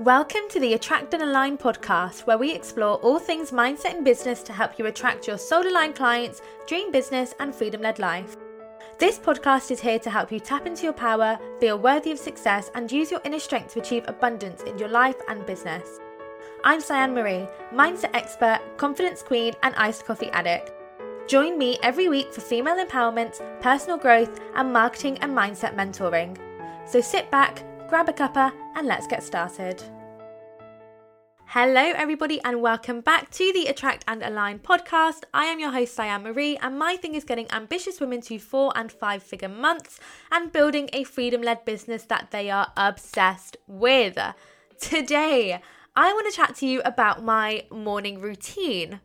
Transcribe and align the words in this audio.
Welcome 0.00 0.48
to 0.50 0.58
the 0.58 0.74
Attract 0.74 1.14
and 1.14 1.22
Align 1.22 1.56
podcast, 1.56 2.26
where 2.26 2.36
we 2.36 2.52
explore 2.52 2.96
all 2.96 3.20
things 3.20 3.52
mindset 3.52 3.94
and 3.94 4.04
business 4.04 4.42
to 4.42 4.52
help 4.52 4.76
you 4.76 4.86
attract 4.86 5.28
your 5.28 5.38
soul 5.38 5.64
aligned 5.68 5.94
clients, 5.94 6.42
dream 6.66 6.90
business, 6.90 7.32
and 7.38 7.54
freedom 7.54 7.80
led 7.80 8.00
life. 8.00 8.36
This 8.98 9.20
podcast 9.20 9.70
is 9.70 9.78
here 9.78 10.00
to 10.00 10.10
help 10.10 10.32
you 10.32 10.40
tap 10.40 10.66
into 10.66 10.82
your 10.82 10.94
power, 10.94 11.38
feel 11.60 11.78
worthy 11.78 12.10
of 12.10 12.18
success, 12.18 12.72
and 12.74 12.90
use 12.90 13.12
your 13.12 13.20
inner 13.24 13.38
strength 13.38 13.72
to 13.74 13.80
achieve 13.80 14.04
abundance 14.08 14.62
in 14.62 14.76
your 14.78 14.88
life 14.88 15.14
and 15.28 15.46
business. 15.46 16.00
I'm 16.64 16.80
Cyan 16.80 17.14
Marie, 17.14 17.46
mindset 17.72 18.14
expert, 18.14 18.58
confidence 18.76 19.22
queen, 19.22 19.54
and 19.62 19.76
iced 19.76 20.06
coffee 20.06 20.30
addict. 20.30 20.72
Join 21.28 21.56
me 21.56 21.78
every 21.84 22.08
week 22.08 22.32
for 22.32 22.40
female 22.40 22.84
empowerment, 22.84 23.40
personal 23.60 23.96
growth, 23.96 24.40
and 24.56 24.72
marketing 24.72 25.18
and 25.18 25.32
mindset 25.32 25.76
mentoring. 25.76 26.36
So 26.84 27.00
sit 27.00 27.30
back, 27.30 27.64
grab 27.88 28.08
a 28.08 28.12
cuppa, 28.12 28.52
and 28.76 28.86
let's 28.86 29.06
get 29.06 29.22
started. 29.22 29.82
Hello, 31.46 31.92
everybody, 31.94 32.40
and 32.42 32.62
welcome 32.62 33.02
back 33.02 33.30
to 33.32 33.52
the 33.52 33.66
Attract 33.66 34.04
and 34.08 34.22
Align 34.22 34.58
podcast. 34.58 35.24
I 35.34 35.44
am 35.44 35.60
your 35.60 35.70
host, 35.70 35.94
Cyan 35.94 36.22
Marie, 36.22 36.56
and 36.56 36.78
my 36.78 36.96
thing 36.96 37.14
is 37.14 37.24
getting 37.24 37.50
ambitious 37.52 38.00
women 38.00 38.22
to 38.22 38.38
four 38.38 38.72
and 38.74 38.90
five 38.90 39.22
figure 39.22 39.50
months 39.50 40.00
and 40.32 40.50
building 40.50 40.88
a 40.92 41.04
freedom 41.04 41.42
led 41.42 41.64
business 41.66 42.04
that 42.04 42.30
they 42.30 42.50
are 42.50 42.72
obsessed 42.76 43.58
with. 43.66 44.18
Today, 44.80 45.60
I 45.94 46.12
want 46.12 46.32
to 46.32 46.36
chat 46.36 46.56
to 46.56 46.66
you 46.66 46.80
about 46.84 47.22
my 47.22 47.66
morning 47.70 48.18
routine, 48.18 49.00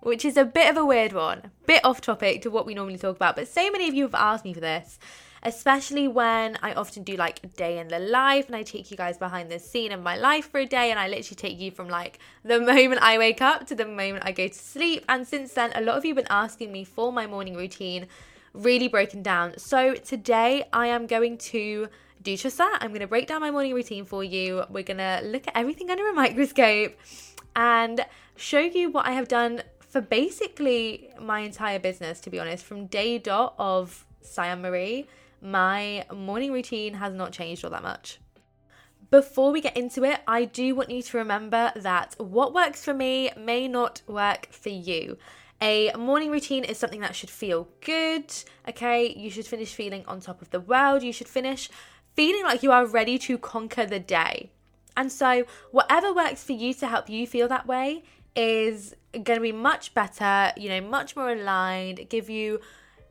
which 0.00 0.24
is 0.24 0.38
a 0.38 0.44
bit 0.46 0.70
of 0.70 0.78
a 0.78 0.86
weird 0.86 1.12
one, 1.12 1.50
bit 1.66 1.84
off 1.84 2.00
topic 2.00 2.40
to 2.42 2.50
what 2.50 2.64
we 2.64 2.74
normally 2.74 2.98
talk 2.98 3.16
about, 3.16 3.36
but 3.36 3.46
so 3.46 3.70
many 3.70 3.88
of 3.88 3.94
you 3.94 4.04
have 4.04 4.14
asked 4.14 4.44
me 4.44 4.54
for 4.54 4.60
this 4.60 4.98
especially 5.42 6.08
when 6.08 6.58
I 6.62 6.72
often 6.72 7.02
do 7.02 7.16
like 7.16 7.40
a 7.44 7.46
day 7.46 7.78
in 7.78 7.88
the 7.88 7.98
life 7.98 8.46
and 8.46 8.56
I 8.56 8.62
take 8.62 8.90
you 8.90 8.96
guys 8.96 9.18
behind 9.18 9.50
the 9.50 9.58
scene 9.58 9.92
of 9.92 10.02
my 10.02 10.16
life 10.16 10.50
for 10.50 10.58
a 10.58 10.66
day 10.66 10.90
and 10.90 10.98
I 10.98 11.08
literally 11.08 11.36
take 11.36 11.58
you 11.58 11.70
from 11.70 11.88
like 11.88 12.18
the 12.44 12.60
moment 12.72 13.02
I 13.02 13.18
wake 13.18 13.42
up 13.42 13.66
to 13.68 13.74
the 13.74 13.86
moment 13.86 14.24
I 14.24 14.32
go 14.32 14.48
to 14.48 14.54
sleep. 14.54 15.04
And 15.08 15.26
since 15.26 15.52
then, 15.52 15.72
a 15.74 15.80
lot 15.80 15.96
of 15.96 16.04
you 16.04 16.14
have 16.14 16.24
been 16.24 16.32
asking 16.32 16.72
me 16.72 16.84
for 16.84 17.12
my 17.12 17.26
morning 17.26 17.54
routine 17.54 18.06
really 18.52 18.88
broken 18.88 19.22
down. 19.22 19.58
So 19.58 19.94
today 19.94 20.64
I 20.72 20.86
am 20.88 21.06
going 21.06 21.38
to 21.38 21.88
do 22.22 22.36
just 22.36 22.58
that. 22.58 22.78
I'm 22.80 22.88
going 22.88 23.00
to 23.00 23.06
break 23.06 23.26
down 23.28 23.40
my 23.40 23.50
morning 23.50 23.74
routine 23.74 24.04
for 24.04 24.24
you. 24.24 24.64
We're 24.70 24.82
going 24.82 24.98
to 24.98 25.20
look 25.24 25.46
at 25.46 25.56
everything 25.56 25.90
under 25.90 26.08
a 26.08 26.12
microscope 26.12 26.96
and 27.54 28.04
show 28.36 28.60
you 28.60 28.90
what 28.90 29.06
I 29.06 29.12
have 29.12 29.28
done 29.28 29.62
for 29.78 30.00
basically 30.00 31.10
my 31.20 31.40
entire 31.40 31.78
business, 31.78 32.20
to 32.20 32.30
be 32.30 32.38
honest, 32.38 32.64
from 32.64 32.86
day 32.86 33.18
dot 33.18 33.54
of 33.58 34.04
Cyan 34.22 34.60
Marie 34.60 35.06
my 35.40 36.04
morning 36.14 36.52
routine 36.52 36.94
has 36.94 37.12
not 37.14 37.32
changed 37.32 37.64
all 37.64 37.70
that 37.70 37.82
much. 37.82 38.18
Before 39.10 39.52
we 39.52 39.60
get 39.60 39.76
into 39.76 40.02
it, 40.04 40.20
I 40.26 40.46
do 40.46 40.74
want 40.74 40.90
you 40.90 41.02
to 41.02 41.18
remember 41.18 41.72
that 41.76 42.16
what 42.18 42.52
works 42.52 42.84
for 42.84 42.92
me 42.92 43.30
may 43.36 43.68
not 43.68 44.02
work 44.08 44.48
for 44.50 44.70
you. 44.70 45.16
A 45.62 45.92
morning 45.96 46.30
routine 46.30 46.64
is 46.64 46.76
something 46.76 47.00
that 47.00 47.14
should 47.14 47.30
feel 47.30 47.68
good, 47.80 48.32
okay? 48.68 49.14
You 49.16 49.30
should 49.30 49.46
finish 49.46 49.74
feeling 49.74 50.04
on 50.06 50.20
top 50.20 50.42
of 50.42 50.50
the 50.50 50.60
world. 50.60 51.02
You 51.02 51.12
should 51.12 51.28
finish 51.28 51.70
feeling 52.14 52.42
like 52.42 52.62
you 52.62 52.72
are 52.72 52.84
ready 52.84 53.16
to 53.18 53.38
conquer 53.38 53.86
the 53.86 54.00
day. 54.00 54.50
And 54.96 55.12
so, 55.12 55.44
whatever 55.70 56.12
works 56.12 56.42
for 56.42 56.52
you 56.52 56.74
to 56.74 56.86
help 56.88 57.08
you 57.08 57.26
feel 57.26 57.48
that 57.48 57.66
way 57.66 58.02
is 58.34 58.94
going 59.12 59.38
to 59.38 59.40
be 59.40 59.52
much 59.52 59.94
better, 59.94 60.52
you 60.56 60.68
know, 60.68 60.80
much 60.80 61.16
more 61.16 61.30
aligned, 61.30 62.08
give 62.08 62.28
you 62.28 62.60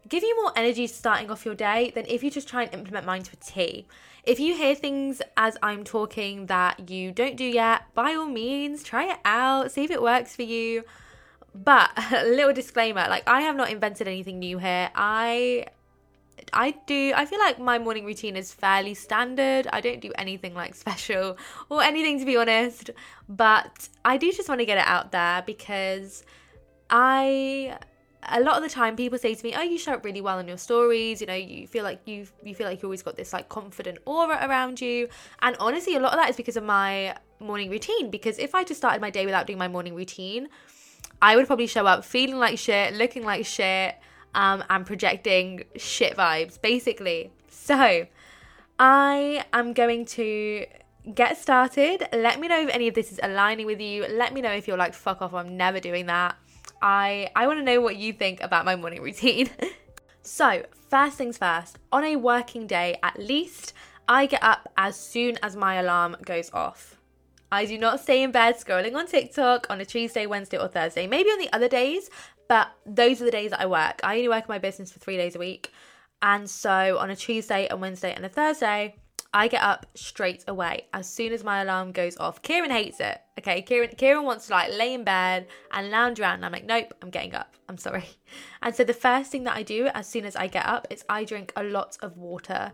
give 0.07 0.23
you 0.23 0.35
more 0.41 0.51
energy 0.55 0.87
starting 0.87 1.31
off 1.31 1.45
your 1.45 1.55
day 1.55 1.91
than 1.95 2.05
if 2.07 2.23
you 2.23 2.31
just 2.31 2.47
try 2.47 2.63
and 2.63 2.73
implement 2.73 3.05
mine 3.05 3.23
to 3.23 3.31
a 3.33 3.35
T. 3.37 3.87
If 4.23 4.39
you 4.39 4.55
hear 4.55 4.73
things 4.73 5.21
as 5.37 5.57
I'm 5.61 5.83
talking 5.83 6.47
that 6.47 6.89
you 6.89 7.11
don't 7.11 7.35
do 7.35 7.45
yet, 7.45 7.93
by 7.93 8.15
all 8.15 8.25
means, 8.25 8.83
try 8.83 9.11
it 9.11 9.19
out, 9.23 9.71
see 9.71 9.83
if 9.83 9.91
it 9.91 10.01
works 10.01 10.35
for 10.35 10.41
you. 10.41 10.83
But 11.53 11.91
a 12.11 12.25
little 12.25 12.53
disclaimer, 12.53 13.07
like 13.07 13.27
I 13.27 13.41
have 13.41 13.55
not 13.55 13.69
invented 13.69 14.07
anything 14.07 14.39
new 14.39 14.57
here. 14.57 14.89
I 14.95 15.67
I 16.53 16.75
do 16.85 17.13
I 17.15 17.25
feel 17.25 17.39
like 17.39 17.59
my 17.59 17.79
morning 17.79 18.05
routine 18.05 18.35
is 18.35 18.51
fairly 18.51 18.93
standard. 18.93 19.67
I 19.71 19.79
don't 19.81 20.01
do 20.01 20.11
anything 20.17 20.53
like 20.53 20.75
special 20.85 21.37
or 21.69 21.83
anything 21.83 22.19
to 22.19 22.25
be 22.25 22.37
honest, 22.37 22.89
but 23.29 23.89
I 24.03 24.17
do 24.17 24.31
just 24.31 24.49
want 24.49 24.59
to 24.59 24.65
get 24.65 24.77
it 24.77 24.87
out 24.87 25.11
there 25.11 25.43
because 25.45 26.23
I 26.89 27.77
a 28.29 28.39
lot 28.39 28.57
of 28.57 28.63
the 28.63 28.69
time 28.69 28.95
people 28.95 29.17
say 29.17 29.35
to 29.35 29.43
me 29.43 29.53
oh 29.55 29.61
you 29.61 29.77
show 29.77 29.93
up 29.93 30.03
really 30.03 30.21
well 30.21 30.39
in 30.39 30.47
your 30.47 30.57
stories 30.57 31.21
you 31.21 31.27
know 31.27 31.33
you 31.33 31.67
feel 31.67 31.83
like 31.83 31.99
you 32.05 32.25
you 32.43 32.55
feel 32.55 32.67
like 32.67 32.81
you 32.81 32.87
always 32.87 33.03
got 33.03 33.15
this 33.15 33.33
like 33.33 33.49
confident 33.49 33.97
aura 34.05 34.39
around 34.47 34.81
you. 34.81 35.07
And 35.41 35.55
honestly 35.59 35.95
a 35.95 35.99
lot 35.99 36.13
of 36.13 36.19
that 36.19 36.29
is 36.29 36.35
because 36.35 36.57
of 36.57 36.63
my 36.63 37.15
morning 37.39 37.69
routine 37.69 38.09
because 38.09 38.39
if 38.39 38.55
i 38.55 38.63
just 38.63 38.79
started 38.79 39.01
my 39.01 39.09
day 39.09 39.25
without 39.25 39.45
doing 39.45 39.59
my 39.59 39.67
morning 39.67 39.93
routine 39.93 40.47
i 41.21 41.35
would 41.35 41.45
probably 41.47 41.67
show 41.67 41.85
up 41.85 42.05
feeling 42.05 42.37
like 42.37 42.57
shit 42.57 42.93
looking 42.93 43.23
like 43.23 43.45
shit 43.45 43.95
um, 44.35 44.63
and 44.69 44.85
projecting 44.85 45.63
shit 45.77 46.15
vibes 46.15 46.61
basically. 46.61 47.31
So 47.49 48.05
i 48.77 49.45
am 49.53 49.73
going 49.73 50.05
to 50.05 50.65
get 51.13 51.37
started. 51.37 52.07
Let 52.11 52.39
me 52.39 52.47
know 52.47 52.61
if 52.61 52.69
any 52.69 52.87
of 52.87 52.95
this 52.95 53.11
is 53.11 53.19
aligning 53.21 53.65
with 53.67 53.79
you. 53.79 54.05
Let 54.09 54.33
me 54.33 54.41
know 54.41 54.51
if 54.51 54.67
you're 54.67 54.77
like 54.77 54.93
fuck 54.93 55.21
off 55.21 55.33
i'm 55.33 55.55
never 55.55 55.79
doing 55.79 56.07
that 56.07 56.35
I 56.81 57.29
I 57.35 57.47
want 57.47 57.59
to 57.59 57.63
know 57.63 57.81
what 57.81 57.95
you 57.97 58.13
think 58.13 58.41
about 58.41 58.65
my 58.65 58.75
morning 58.75 59.01
routine. 59.01 59.49
so, 60.21 60.63
first 60.89 61.17
things 61.17 61.37
first, 61.37 61.77
on 61.91 62.03
a 62.03 62.15
working 62.15 62.67
day 62.67 62.97
at 63.03 63.19
least, 63.19 63.73
I 64.07 64.25
get 64.25 64.43
up 64.43 64.71
as 64.77 64.95
soon 64.95 65.37
as 65.41 65.55
my 65.55 65.75
alarm 65.75 66.17
goes 66.23 66.51
off. 66.53 66.95
I 67.51 67.65
do 67.65 67.77
not 67.77 67.99
stay 68.01 68.23
in 68.23 68.31
bed 68.31 68.55
scrolling 68.55 68.95
on 68.95 69.07
TikTok 69.07 69.67
on 69.69 69.79
a 69.79 69.85
Tuesday, 69.85 70.25
Wednesday, 70.25 70.57
or 70.57 70.67
Thursday. 70.67 71.07
Maybe 71.07 71.29
on 71.29 71.39
the 71.39 71.53
other 71.53 71.67
days, 71.67 72.09
but 72.47 72.69
those 72.85 73.21
are 73.21 73.25
the 73.25 73.31
days 73.31 73.51
that 73.51 73.61
I 73.61 73.65
work. 73.65 73.99
I 74.03 74.15
only 74.15 74.29
work 74.29 74.43
in 74.43 74.49
my 74.49 74.59
business 74.59 74.91
for 74.91 74.99
three 74.99 75.17
days 75.17 75.35
a 75.35 75.39
week. 75.39 75.71
And 76.21 76.49
so 76.49 76.97
on 76.97 77.09
a 77.09 77.15
Tuesday, 77.15 77.67
a 77.69 77.77
Wednesday, 77.77 78.13
and 78.13 78.25
a 78.25 78.29
Thursday, 78.29 78.95
I 79.35 79.49
get 79.49 79.61
up 79.61 79.85
straight 79.95 80.45
away 80.47 80.87
as 80.93 81.11
soon 81.11 81.33
as 81.33 81.43
my 81.43 81.61
alarm 81.61 81.91
goes 81.91 82.15
off. 82.15 82.41
Kieran 82.41 82.71
hates 82.71 83.01
it. 83.01 83.19
Okay, 83.37 83.61
Kieran 83.61 83.89
Kieran 83.97 84.23
wants 84.23 84.47
to 84.47 84.53
like 84.53 84.71
lay 84.71 84.93
in 84.93 85.03
bed 85.03 85.47
and 85.71 85.91
lounge 85.91 86.21
around. 86.21 86.35
And 86.35 86.45
I'm 86.45 86.53
like, 86.53 86.63
nope, 86.63 86.93
I'm 87.01 87.09
getting 87.09 87.35
up. 87.35 87.53
I'm 87.67 87.77
sorry. 87.77 88.05
And 88.61 88.73
so 88.73 88.85
the 88.85 88.93
first 88.93 89.33
thing 89.33 89.43
that 89.43 89.57
I 89.57 89.61
do 89.61 89.89
as 89.93 90.07
soon 90.07 90.23
as 90.23 90.37
I 90.37 90.47
get 90.47 90.65
up 90.65 90.87
is 90.89 91.03
I 91.09 91.25
drink 91.25 91.51
a 91.57 91.63
lot 91.63 91.97
of 92.01 92.15
water. 92.15 92.71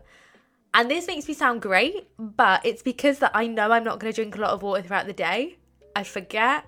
And 0.76 0.90
this 0.90 1.08
makes 1.08 1.28
me 1.28 1.34
sound 1.34 1.64
great, 1.64 2.08
but 2.20 2.64
it's 2.64 2.84
because 2.84 3.18
that 3.20 3.32
I 3.34 3.48
know 3.48 3.72
I'm 3.72 3.84
not 3.84 4.00
going 4.00 4.14
to 4.14 4.16
drink 4.16 4.38
a 4.38 4.42
lot 4.42 4.52
of 4.52 4.62
water 4.62 4.84
throughout 4.84 5.08
the 5.08 5.14
day. 5.14 5.58
I 5.96 6.04
forget. 6.04 6.66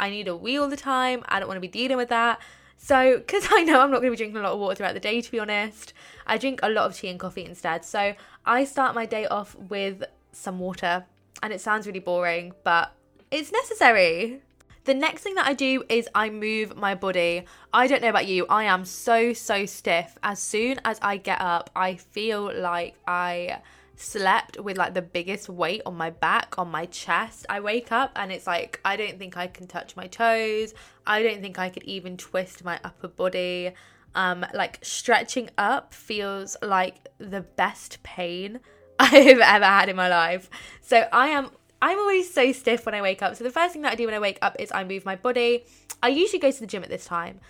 I 0.00 0.10
need 0.10 0.26
a 0.26 0.36
wee 0.36 0.58
all 0.58 0.68
the 0.68 0.76
time. 0.76 1.22
I 1.28 1.38
don't 1.38 1.48
want 1.48 1.56
to 1.56 1.60
be 1.60 1.68
dealing 1.68 1.96
with 1.96 2.08
that. 2.08 2.40
So, 2.76 3.18
because 3.18 3.48
I 3.52 3.62
know 3.62 3.80
I'm 3.80 3.90
not 3.90 4.00
going 4.00 4.10
to 4.10 4.10
be 4.10 4.16
drinking 4.16 4.38
a 4.38 4.42
lot 4.42 4.52
of 4.52 4.58
water 4.58 4.76
throughout 4.76 4.94
the 4.94 5.00
day, 5.00 5.20
to 5.20 5.30
be 5.30 5.38
honest, 5.38 5.92
I 6.26 6.38
drink 6.38 6.60
a 6.62 6.68
lot 6.68 6.86
of 6.86 6.96
tea 6.96 7.08
and 7.08 7.18
coffee 7.18 7.44
instead. 7.44 7.84
So, 7.84 8.14
I 8.44 8.64
start 8.64 8.94
my 8.94 9.06
day 9.06 9.26
off 9.26 9.54
with 9.54 10.04
some 10.32 10.58
water, 10.58 11.04
and 11.42 11.52
it 11.52 11.60
sounds 11.60 11.86
really 11.86 12.00
boring, 12.00 12.52
but 12.64 12.92
it's 13.30 13.50
necessary. 13.52 14.40
The 14.84 14.94
next 14.94 15.22
thing 15.22 15.34
that 15.34 15.48
I 15.48 15.52
do 15.52 15.82
is 15.88 16.08
I 16.14 16.30
move 16.30 16.76
my 16.76 16.94
body. 16.94 17.44
I 17.72 17.88
don't 17.88 18.02
know 18.02 18.08
about 18.08 18.28
you, 18.28 18.46
I 18.48 18.64
am 18.64 18.84
so, 18.84 19.32
so 19.32 19.66
stiff. 19.66 20.16
As 20.22 20.38
soon 20.38 20.80
as 20.84 21.00
I 21.02 21.16
get 21.16 21.40
up, 21.40 21.70
I 21.74 21.96
feel 21.96 22.52
like 22.54 22.94
I 23.06 23.62
slept 23.96 24.60
with 24.60 24.76
like 24.76 24.94
the 24.94 25.02
biggest 25.02 25.48
weight 25.48 25.82
on 25.86 25.96
my 25.96 26.10
back, 26.10 26.58
on 26.58 26.70
my 26.70 26.86
chest. 26.86 27.46
I 27.48 27.60
wake 27.60 27.90
up 27.90 28.12
and 28.16 28.30
it's 28.30 28.46
like, 28.46 28.80
I 28.84 28.96
don't 28.96 29.18
think 29.18 29.36
I 29.36 29.46
can 29.46 29.66
touch 29.66 29.96
my 29.96 30.06
toes. 30.06 30.74
I 31.06 31.22
don't 31.22 31.40
think 31.40 31.58
I 31.58 31.70
could 31.70 31.82
even 31.84 32.16
twist 32.16 32.64
my 32.64 32.78
upper 32.84 33.08
body. 33.08 33.72
Um, 34.14 34.46
like 34.54 34.78
stretching 34.82 35.50
up 35.58 35.92
feels 35.92 36.56
like 36.62 37.08
the 37.18 37.40
best 37.42 38.02
pain 38.02 38.60
I've 38.98 39.38
ever 39.38 39.64
had 39.64 39.88
in 39.88 39.96
my 39.96 40.08
life. 40.08 40.48
So 40.80 41.08
I 41.12 41.28
am 41.28 41.50
I'm 41.82 41.98
always 41.98 42.32
so 42.32 42.52
stiff 42.52 42.86
when 42.86 42.94
I 42.94 43.02
wake 43.02 43.22
up. 43.22 43.36
So 43.36 43.44
the 43.44 43.50
first 43.50 43.74
thing 43.74 43.82
that 43.82 43.92
I 43.92 43.94
do 43.96 44.06
when 44.06 44.14
I 44.14 44.18
wake 44.18 44.38
up 44.40 44.56
is 44.58 44.72
I 44.72 44.84
move 44.84 45.04
my 45.04 45.16
body. 45.16 45.64
I 46.02 46.08
usually 46.08 46.38
go 46.38 46.50
to 46.50 46.60
the 46.60 46.66
gym 46.66 46.82
at 46.82 46.88
this 46.88 47.04
time 47.04 47.40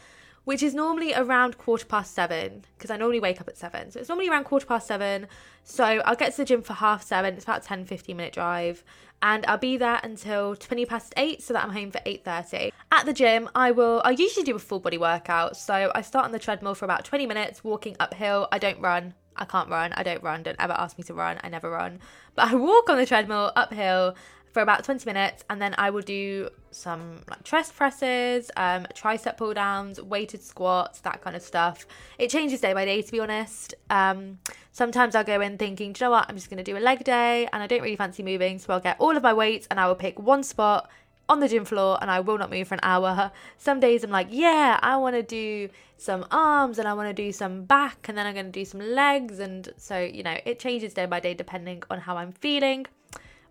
which 0.46 0.62
is 0.62 0.75
normally 0.76 1.12
around 1.12 1.58
quarter 1.58 1.84
past 1.84 2.14
seven 2.14 2.64
because 2.78 2.88
I 2.88 2.96
normally 2.96 3.19
wake 3.19 3.40
up 3.40 3.48
at 3.48 3.58
seven. 3.58 3.90
So 3.90 3.98
it's 3.98 4.08
normally 4.08 4.28
around 4.28 4.44
quarter 4.44 4.64
past 4.64 4.87
seven. 4.87 5.26
So 5.64 5.84
I'll 5.84 6.14
get 6.14 6.31
to 6.31 6.37
the 6.37 6.44
gym 6.44 6.62
for 6.62 6.75
half 6.75 7.02
seven. 7.02 7.34
It's 7.34 7.43
about 7.43 7.64
10, 7.64 7.84
15 7.84 8.16
minute 8.16 8.32
drive. 8.32 8.84
And 9.20 9.44
I'll 9.46 9.58
be 9.58 9.76
there 9.76 9.98
until 10.04 10.54
20 10.54 10.87
past 10.87 11.12
eight 11.16 11.43
so 11.43 11.52
that 11.52 11.64
I'm 11.64 11.72
home 11.72 11.90
for 11.90 11.98
8.30. 11.98 12.70
At 12.93 13.06
the 13.06 13.12
gym, 13.12 13.50
I 13.56 13.72
will, 13.72 14.00
I 14.04 14.10
usually 14.10 14.44
do 14.44 14.54
a 14.54 14.60
full 14.60 14.78
body 14.78 14.98
workout. 14.98 15.56
So 15.56 15.90
I 15.96 16.02
start 16.02 16.26
on 16.26 16.32
the 16.32 16.38
treadmill 16.38 16.76
for 16.76 16.84
about 16.84 17.04
20 17.04 17.26
minutes, 17.26 17.64
walking 17.64 17.96
uphill. 17.99 18.46
I 18.52 18.58
don't 18.58 18.81
run. 18.81 19.14
I 19.34 19.46
can't 19.46 19.69
run. 19.69 19.94
I 19.94 20.04
don't 20.04 20.22
run. 20.22 20.44
Don't 20.44 20.60
ever 20.60 20.75
ask 20.75 20.96
me 20.96 21.02
to 21.04 21.14
run. 21.14 21.40
I 21.42 21.49
never 21.49 21.70
run. 21.70 21.99
But 22.37 22.52
I 22.52 22.54
walk 22.54 22.88
on 22.88 22.99
the 22.99 23.06
treadmill 23.06 23.50
uphill 23.56 24.14
for 24.56 24.62
about 24.62 24.84
20 24.84 25.04
minutes 25.04 25.44
and 25.50 25.60
then 25.60 25.74
I 25.76 25.90
will 25.90 26.00
do 26.00 26.48
some 26.70 27.20
like 27.28 27.44
chest 27.44 27.76
presses, 27.76 28.50
um, 28.56 28.86
tricep 28.94 29.36
pull 29.36 29.52
downs, 29.52 30.00
weighted 30.00 30.42
squats, 30.42 31.00
that 31.00 31.20
kind 31.20 31.36
of 31.36 31.42
stuff. 31.42 31.84
It 32.18 32.30
changes 32.30 32.62
day 32.62 32.72
by 32.72 32.86
day 32.86 33.02
to 33.02 33.12
be 33.12 33.20
honest. 33.20 33.74
Um, 33.90 34.38
sometimes 34.72 35.14
I'll 35.14 35.24
go 35.24 35.42
in 35.42 35.58
thinking, 35.58 35.92
do 35.92 35.98
you 35.98 36.06
know 36.06 36.12
what, 36.12 36.24
I'm 36.30 36.36
just 36.36 36.48
going 36.48 36.56
to 36.56 36.64
do 36.64 36.74
a 36.74 36.80
leg 36.80 37.04
day 37.04 37.46
and 37.52 37.62
I 37.62 37.66
don't 37.66 37.82
really 37.82 37.96
fancy 37.96 38.22
moving, 38.22 38.58
so 38.58 38.72
I'll 38.72 38.80
get 38.80 38.96
all 38.98 39.14
of 39.14 39.22
my 39.22 39.34
weights 39.34 39.66
and 39.70 39.78
I 39.78 39.88
will 39.88 39.94
pick 39.94 40.18
one 40.18 40.42
spot 40.42 40.88
on 41.28 41.40
the 41.40 41.48
gym 41.48 41.66
floor 41.66 41.98
and 42.00 42.10
I 42.10 42.20
will 42.20 42.38
not 42.38 42.48
move 42.48 42.68
for 42.68 42.76
an 42.76 42.80
hour. 42.82 43.32
Some 43.58 43.78
days 43.78 44.04
I'm 44.04 44.10
like, 44.10 44.28
yeah, 44.30 44.80
I 44.80 44.96
want 44.96 45.16
to 45.16 45.22
do 45.22 45.68
some 45.98 46.24
arms 46.30 46.78
and 46.78 46.88
I 46.88 46.94
want 46.94 47.14
to 47.14 47.22
do 47.22 47.30
some 47.30 47.64
back 47.64 48.08
and 48.08 48.16
then 48.16 48.26
I'm 48.26 48.32
going 48.32 48.46
to 48.46 48.52
do 48.52 48.64
some 48.64 48.80
legs. 48.80 49.38
And 49.38 49.68
so, 49.76 49.98
you 49.98 50.22
know, 50.22 50.38
it 50.46 50.58
changes 50.58 50.94
day 50.94 51.04
by 51.04 51.20
day 51.20 51.34
depending 51.34 51.82
on 51.90 51.98
how 52.00 52.16
I'm 52.16 52.32
feeling. 52.32 52.86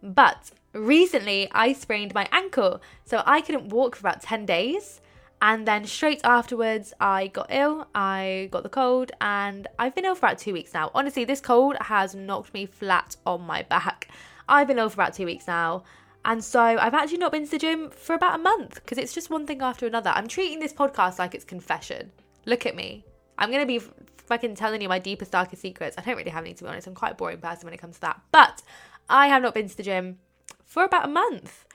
But 0.02 0.52
recently 0.76 1.50
I 1.52 1.74
sprained 1.74 2.14
my 2.14 2.28
ankle, 2.32 2.82
so 3.06 3.24
I 3.26 3.42
couldn't 3.42 3.70
walk 3.70 3.96
for 3.96 4.08
about 4.08 4.22
10 4.22 4.46
days. 4.46 5.02
And 5.42 5.68
then 5.68 5.86
straight 5.86 6.22
afterwards, 6.24 6.94
I 7.00 7.28
got 7.28 7.48
ill. 7.50 7.88
I 7.94 8.50
got 8.52 8.64
the 8.64 8.70
cold, 8.70 9.12
and 9.22 9.68
I've 9.78 9.96
been 9.96 10.06
ill 10.06 10.16
for 10.16 10.26
about 10.26 10.40
two 10.40 10.54
weeks 10.54 10.74
now. 10.74 10.92
Honestly, 10.94 11.26
this 11.26 11.42
cold 11.42 11.76
has 11.82 12.16
knocked 12.16 12.54
me 12.54 12.66
flat 12.66 13.16
on 13.26 13.42
my 13.42 13.64
back. 13.64 14.08
I've 14.48 14.68
been 14.68 14.80
ill 14.80 14.90
for 14.90 14.96
about 15.02 15.14
two 15.14 15.26
weeks 15.26 15.48
now. 15.48 15.84
And 16.24 16.44
so 16.44 16.60
I've 16.60 16.96
actually 16.96 17.20
not 17.20 17.32
been 17.32 17.46
to 17.46 17.52
the 17.52 17.60
gym 17.60 17.92
for 17.92 18.16
about 18.16 18.40
a 18.40 18.42
month 18.42 18.76
because 18.76 18.98
it's 18.98 19.14
just 19.14 19.30
one 19.30 19.46
thing 19.46 19.62
after 19.62 19.86
another. 19.86 20.12
I'm 20.16 20.28
treating 20.28 20.60
this 20.60 20.74
podcast 20.74 21.20
like 21.20 21.36
it's 21.36 21.46
confession. 21.46 22.12
Look 22.46 22.66
at 22.66 22.76
me. 22.76 23.06
I'm 23.38 23.52
going 23.52 23.62
to 23.62 23.68
be 23.68 23.80
fucking 24.26 24.56
telling 24.56 24.82
you 24.82 24.90
my 24.90 24.98
deepest, 24.98 25.32
darkest 25.32 25.62
secrets. 25.62 25.96
I 26.00 26.02
don't 26.02 26.18
really 26.18 26.32
have 26.32 26.44
any, 26.44 26.56
to 26.56 26.64
be 26.64 26.70
honest. 26.70 26.88
I'm 26.88 26.96
quite 26.96 27.12
a 27.12 27.16
boring 27.16 27.38
person 27.38 27.66
when 27.66 27.76
it 27.76 27.80
comes 27.80 27.96
to 27.96 28.02
that. 28.02 28.22
But 28.32 28.64
I 29.08 29.28
have 29.28 29.44
not 29.44 29.54
been 29.54 29.70
to 29.70 29.78
the 29.78 29.84
gym 29.84 30.18
for 30.66 30.84
about 30.84 31.06
a 31.06 31.10
month. 31.10 31.66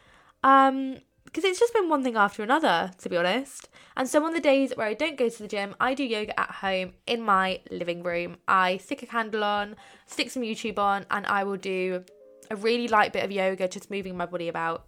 Um, 0.43 0.99
because 1.25 1.45
it's 1.45 1.61
just 1.61 1.73
been 1.73 1.89
one 1.89 2.03
thing 2.03 2.17
after 2.17 2.43
another, 2.43 2.91
to 2.99 3.09
be 3.09 3.17
honest. 3.17 3.69
And 3.97 4.09
so 4.09 4.25
on 4.25 4.33
the 4.33 4.41
days 4.41 4.73
where 4.75 4.89
I 4.89 4.95
don't 4.95 5.17
go 5.17 5.29
to 5.29 5.43
the 5.43 5.47
gym, 5.47 5.77
I 5.79 5.95
do 5.95 6.03
yoga 6.03 6.39
at 6.39 6.51
home 6.51 6.95
in 7.07 7.23
my 7.23 7.61
living 7.71 8.03
room. 8.03 8.39
I 8.49 8.79
stick 8.79 9.05
a 9.05 9.07
candle 9.07 9.45
on, 9.45 9.77
stick 10.07 10.31
some 10.31 10.43
YouTube 10.43 10.79
on, 10.79 11.07
and 11.09 11.25
I 11.27 11.45
will 11.45 11.57
do 11.57 12.05
a 12.51 12.57
really 12.57 12.89
light 12.89 13.13
bit 13.13 13.25
of 13.25 13.31
yoga, 13.31 13.69
just 13.69 13.93
moving 13.93 14.17
my 14.17 14.27
body 14.27 14.49
about. 14.49 14.87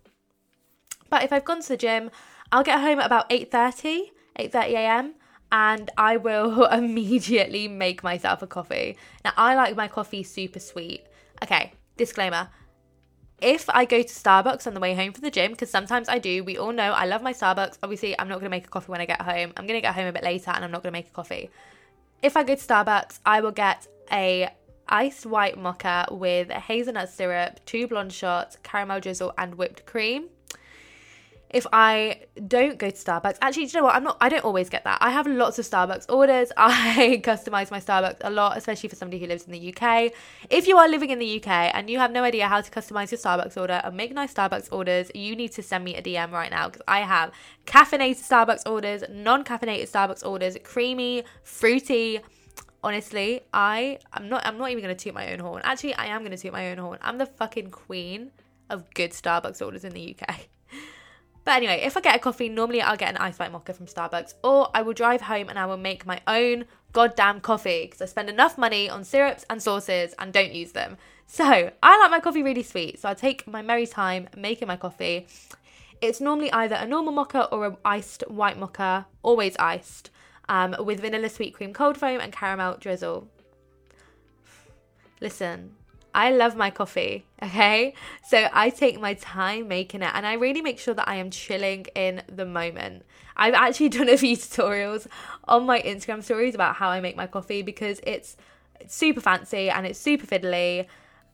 But 1.10 1.22
if 1.22 1.32
I've 1.32 1.44
gone 1.44 1.62
to 1.62 1.68
the 1.68 1.76
gym, 1.76 2.10
I'll 2.50 2.64
get 2.64 2.80
home 2.80 2.98
at 2.98 3.06
about 3.06 3.30
8:30, 3.30 4.10
8:30 4.36 4.72
a.m. 4.72 5.14
and 5.52 5.90
I 5.96 6.16
will 6.16 6.64
immediately 6.80 7.68
make 7.68 8.02
myself 8.02 8.42
a 8.42 8.48
coffee. 8.48 8.96
Now 9.24 9.32
I 9.36 9.54
like 9.54 9.76
my 9.76 9.86
coffee 9.86 10.24
super 10.24 10.58
sweet. 10.58 11.06
Okay, 11.40 11.74
disclaimer 11.96 12.48
if 13.42 13.68
I 13.68 13.84
go 13.84 14.02
to 14.02 14.08
Starbucks 14.08 14.66
on 14.66 14.74
the 14.74 14.80
way 14.80 14.94
home 14.94 15.12
from 15.12 15.22
the 15.22 15.30
gym, 15.30 15.50
because 15.50 15.70
sometimes 15.70 16.08
I 16.08 16.18
do, 16.18 16.44
we 16.44 16.56
all 16.56 16.72
know 16.72 16.92
I 16.92 17.06
love 17.06 17.22
my 17.22 17.32
Starbucks. 17.32 17.78
Obviously, 17.82 18.18
I'm 18.18 18.28
not 18.28 18.36
going 18.36 18.44
to 18.44 18.50
make 18.50 18.66
a 18.66 18.70
coffee 18.70 18.92
when 18.92 19.00
I 19.00 19.06
get 19.06 19.20
home. 19.20 19.52
I'm 19.56 19.66
going 19.66 19.78
to 19.78 19.80
get 19.80 19.94
home 19.94 20.06
a 20.06 20.12
bit 20.12 20.22
later 20.22 20.52
and 20.52 20.64
I'm 20.64 20.70
not 20.70 20.82
going 20.82 20.92
to 20.92 20.98
make 20.98 21.08
a 21.08 21.12
coffee. 21.12 21.50
If 22.22 22.36
I 22.36 22.44
go 22.44 22.54
to 22.54 22.60
Starbucks, 22.60 23.18
I 23.26 23.40
will 23.40 23.50
get 23.50 23.88
a 24.12 24.48
iced 24.88 25.26
white 25.26 25.58
mocha 25.58 26.06
with 26.10 26.50
hazelnut 26.50 27.08
syrup, 27.08 27.58
two 27.66 27.88
blonde 27.88 28.12
shots, 28.12 28.58
caramel 28.62 29.00
drizzle, 29.00 29.34
and 29.36 29.56
whipped 29.56 29.86
cream 29.86 30.28
if 31.52 31.66
I 31.72 32.22
don't 32.48 32.78
go 32.78 32.88
to 32.88 32.96
Starbucks, 32.96 33.36
actually, 33.42 33.64
you 33.64 33.72
know 33.74 33.84
what? 33.84 33.94
I'm 33.94 34.04
not. 34.04 34.16
I 34.20 34.28
don't 34.28 34.44
always 34.44 34.70
get 34.70 34.84
that. 34.84 34.98
I 35.00 35.10
have 35.10 35.26
lots 35.26 35.58
of 35.58 35.66
Starbucks 35.66 36.06
orders. 36.08 36.50
I 36.56 37.20
customize 37.22 37.70
my 37.70 37.78
Starbucks 37.78 38.18
a 38.22 38.30
lot, 38.30 38.56
especially 38.56 38.88
for 38.88 38.96
somebody 38.96 39.18
who 39.18 39.26
lives 39.26 39.44
in 39.44 39.52
the 39.52 39.74
UK. 39.74 40.12
If 40.48 40.66
you 40.66 40.78
are 40.78 40.88
living 40.88 41.10
in 41.10 41.18
the 41.18 41.36
UK 41.36 41.48
and 41.74 41.90
you 41.90 41.98
have 41.98 42.10
no 42.10 42.24
idea 42.24 42.48
how 42.48 42.60
to 42.60 42.70
customize 42.70 43.10
your 43.10 43.18
Starbucks 43.18 43.60
order 43.60 43.82
and 43.84 43.96
make 43.96 44.14
nice 44.14 44.32
Starbucks 44.32 44.72
orders, 44.72 45.10
you 45.14 45.36
need 45.36 45.52
to 45.52 45.62
send 45.62 45.84
me 45.84 45.94
a 45.96 46.02
DM 46.02 46.30
right 46.32 46.50
now 46.50 46.68
because 46.68 46.82
I 46.88 47.00
have 47.00 47.32
caffeinated 47.66 48.26
Starbucks 48.26 48.68
orders, 48.68 49.04
non-caffeinated 49.10 49.90
Starbucks 49.90 50.26
orders, 50.26 50.56
creamy, 50.64 51.24
fruity. 51.42 52.20
Honestly, 52.84 53.42
I 53.52 53.98
I'm 54.12 54.28
not 54.28 54.44
I'm 54.46 54.58
not 54.58 54.70
even 54.70 54.82
gonna 54.82 54.94
toot 54.94 55.14
my 55.14 55.32
own 55.32 55.38
horn. 55.38 55.62
Actually, 55.64 55.94
I 55.94 56.06
am 56.06 56.22
gonna 56.22 56.36
toot 56.36 56.52
my 56.52 56.70
own 56.70 56.78
horn. 56.78 56.98
I'm 57.02 57.18
the 57.18 57.26
fucking 57.26 57.70
queen 57.70 58.32
of 58.70 58.92
good 58.94 59.10
Starbucks 59.10 59.64
orders 59.64 59.84
in 59.84 59.92
the 59.92 60.16
UK. 60.18 60.48
But 61.44 61.56
anyway, 61.56 61.80
if 61.82 61.96
I 61.96 62.00
get 62.00 62.16
a 62.16 62.18
coffee, 62.18 62.48
normally 62.48 62.80
I'll 62.80 62.96
get 62.96 63.10
an 63.10 63.16
ice 63.16 63.38
white 63.38 63.50
mocha 63.50 63.74
from 63.74 63.86
Starbucks, 63.86 64.34
or 64.44 64.70
I 64.74 64.82
will 64.82 64.92
drive 64.92 65.22
home 65.22 65.48
and 65.48 65.58
I 65.58 65.66
will 65.66 65.76
make 65.76 66.06
my 66.06 66.20
own 66.26 66.66
goddamn 66.92 67.40
coffee 67.40 67.86
because 67.86 68.00
I 68.00 68.06
spend 68.06 68.28
enough 68.28 68.56
money 68.56 68.88
on 68.88 69.02
syrups 69.02 69.44
and 69.50 69.60
sauces 69.60 70.14
and 70.18 70.32
don't 70.32 70.52
use 70.52 70.72
them. 70.72 70.98
So 71.26 71.70
I 71.82 71.98
like 71.98 72.10
my 72.10 72.20
coffee 72.20 72.42
really 72.42 72.62
sweet, 72.62 73.00
so 73.00 73.08
I 73.08 73.14
take 73.14 73.46
my 73.46 73.62
merry 73.62 73.86
time 73.86 74.28
making 74.36 74.68
my 74.68 74.76
coffee. 74.76 75.26
It's 76.00 76.20
normally 76.20 76.52
either 76.52 76.76
a 76.76 76.86
normal 76.86 77.12
mocha 77.12 77.46
or 77.46 77.66
an 77.66 77.76
iced 77.84 78.22
white 78.28 78.58
mocha, 78.58 79.06
always 79.22 79.56
iced, 79.58 80.10
um, 80.48 80.76
with 80.80 81.00
vanilla 81.00 81.28
sweet 81.28 81.54
cream 81.54 81.72
cold 81.72 81.96
foam 81.96 82.20
and 82.20 82.32
caramel 82.32 82.76
drizzle. 82.78 83.28
Listen, 85.20 85.76
I 86.14 86.30
love 86.30 86.56
my 86.56 86.70
coffee, 86.70 87.24
okay? 87.42 87.94
So 88.26 88.48
I 88.52 88.70
take 88.70 89.00
my 89.00 89.14
time 89.14 89.68
making 89.68 90.02
it 90.02 90.10
and 90.12 90.26
I 90.26 90.34
really 90.34 90.60
make 90.60 90.78
sure 90.78 90.94
that 90.94 91.08
I 91.08 91.16
am 91.16 91.30
chilling 91.30 91.86
in 91.94 92.22
the 92.30 92.44
moment. 92.44 93.04
I've 93.36 93.54
actually 93.54 93.88
done 93.98 94.08
a 94.08 94.16
few 94.16 94.36
tutorials 94.36 95.06
on 95.48 95.64
my 95.64 95.80
Instagram 95.80 96.22
stories 96.22 96.54
about 96.54 96.76
how 96.76 96.90
I 96.90 97.00
make 97.00 97.16
my 97.16 97.26
coffee 97.26 97.62
because 97.62 98.00
it's 98.06 98.36
super 98.86 99.20
fancy 99.20 99.70
and 99.70 99.86
it's 99.86 99.98
super 99.98 100.26
fiddly. 100.26 100.86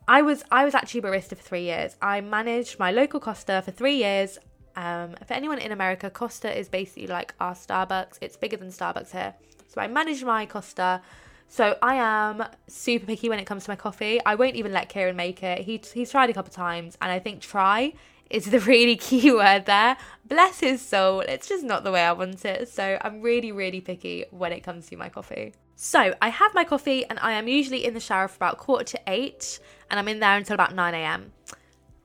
I 0.07 0.23
was 0.23 0.43
I 0.51 0.65
was 0.65 0.75
actually 0.75 1.03
barista 1.03 1.37
for 1.37 1.43
3 1.43 1.63
years. 1.63 1.97
I 2.01 2.21
managed 2.21 2.79
my 2.79 2.93
local 2.93 3.21
Costa 3.21 3.63
for 3.65 3.73
3 3.73 3.97
years. 3.97 4.39
Um, 4.77 5.17
for 5.27 5.35
anyone 5.35 5.59
in 5.59 5.73
America, 5.73 6.09
Costa 6.09 6.57
is 6.57 6.69
basically 6.69 7.09
like 7.09 7.35
our 7.41 7.55
Starbucks. 7.55 8.19
It's 8.21 8.37
bigger 8.37 8.57
than 8.57 8.69
Starbucks 8.69 9.11
here. 9.11 9.35
So 9.67 9.81
I 9.81 9.89
managed 9.89 10.25
my 10.25 10.47
Costa 10.47 11.03
so 11.49 11.77
I 11.81 11.95
am 11.95 12.45
super 12.67 13.07
picky 13.07 13.29
when 13.29 13.39
it 13.39 13.47
comes 13.47 13.65
to 13.65 13.71
my 13.71 13.77
coffee. 13.77 14.21
I 14.25 14.35
won't 14.35 14.55
even 14.55 14.73
let 14.73 14.91
Kieran 14.91 15.17
make 15.17 15.43
it. 15.43 15.61
He, 15.63 15.83
he's 15.95 16.11
tried 16.11 16.29
a 16.29 16.35
couple 16.35 16.53
times, 16.53 16.97
and 17.01 17.11
I 17.11 17.19
think 17.19 17.41
try 17.41 17.95
is 18.29 18.45
the 18.45 18.61
really 18.73 18.97
key 18.97 19.33
word 19.33 19.65
there. 19.65 19.97
Bless 20.27 20.61
his 20.61 20.83
soul. 20.83 21.21
It's 21.21 21.49
just 21.49 21.65
not 21.65 21.85
the 21.85 21.91
way 21.91 22.05
I 22.05 22.13
want 22.13 22.45
it. 22.45 22.69
So 22.69 22.99
I'm 23.01 23.23
really, 23.23 23.51
really 23.51 23.81
picky 23.81 24.27
when 24.31 24.53
it 24.53 24.61
comes 24.61 24.89
to 24.89 24.97
my 24.97 25.09
coffee. 25.09 25.55
So 25.75 26.15
I 26.21 26.29
have 26.29 26.55
my 26.55 26.65
coffee, 26.65 27.07
and 27.07 27.19
I 27.21 27.33
am 27.33 27.49
usually 27.49 27.85
in 27.85 27.95
the 27.95 28.01
shower 28.01 28.29
for 28.29 28.37
about 28.37 28.59
quarter 28.59 28.85
to 28.85 29.01
eight, 29.07 29.59
and 29.91 29.99
I'm 29.99 30.09
in 30.09 30.21
there 30.21 30.37
until 30.37 30.55
about 30.55 30.75
9 30.75 30.95
a.m. 30.95 31.33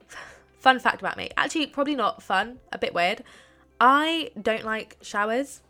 Fun 0.58 0.78
fact 0.78 1.02
about 1.02 1.18
me. 1.18 1.28
Actually, 1.36 1.66
probably 1.66 1.96
not 1.96 2.22
fun, 2.22 2.60
a 2.72 2.78
bit 2.78 2.94
weird. 2.94 3.22
I 3.78 4.30
don't 4.40 4.64
like 4.64 4.96
showers. 5.02 5.60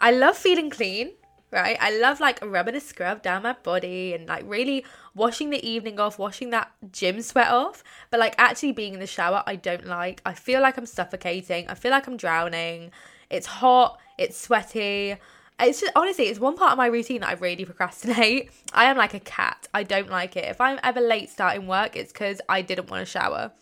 I 0.00 0.12
love 0.12 0.36
feeling 0.36 0.70
clean 0.70 1.10
right? 1.50 1.76
I 1.80 1.96
love 1.98 2.20
like 2.20 2.38
rubbing 2.44 2.74
a 2.74 2.80
scrub 2.80 3.22
down 3.22 3.42
my 3.42 3.54
body 3.54 4.14
and 4.14 4.26
like 4.26 4.44
really 4.46 4.84
washing 5.14 5.50
the 5.50 5.66
evening 5.66 5.98
off, 5.98 6.18
washing 6.18 6.50
that 6.50 6.72
gym 6.92 7.22
sweat 7.22 7.48
off. 7.48 7.82
But 8.10 8.20
like 8.20 8.34
actually 8.38 8.72
being 8.72 8.94
in 8.94 9.00
the 9.00 9.06
shower, 9.06 9.42
I 9.46 9.56
don't 9.56 9.86
like. 9.86 10.20
I 10.24 10.34
feel 10.34 10.60
like 10.60 10.76
I'm 10.76 10.86
suffocating. 10.86 11.68
I 11.68 11.74
feel 11.74 11.90
like 11.90 12.06
I'm 12.06 12.16
drowning. 12.16 12.90
It's 13.30 13.46
hot, 13.46 13.98
it's 14.18 14.38
sweaty. 14.38 15.16
It's 15.60 15.80
just 15.80 15.92
honestly, 15.96 16.26
it's 16.26 16.38
one 16.38 16.56
part 16.56 16.72
of 16.72 16.78
my 16.78 16.86
routine 16.86 17.22
that 17.22 17.30
I 17.30 17.32
really 17.34 17.64
procrastinate. 17.64 18.50
I 18.72 18.84
am 18.84 18.96
like 18.96 19.14
a 19.14 19.20
cat. 19.20 19.66
I 19.74 19.82
don't 19.82 20.08
like 20.08 20.36
it. 20.36 20.44
If 20.44 20.60
I'm 20.60 20.78
ever 20.82 21.00
late 21.00 21.30
starting 21.30 21.66
work, 21.66 21.96
it's 21.96 22.12
because 22.12 22.40
I 22.48 22.62
didn't 22.62 22.90
want 22.90 23.00
to 23.00 23.10
shower. 23.10 23.52